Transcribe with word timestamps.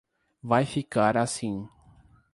Vai 0.41 0.65
ficar 0.65 1.15
assim. 1.15 1.69